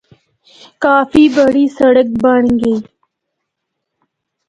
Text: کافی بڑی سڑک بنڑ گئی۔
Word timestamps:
کافی 0.83 1.23
بڑی 1.35 1.65
سڑک 1.77 2.07
بنڑ 2.23 2.41
گئی۔ 2.59 2.77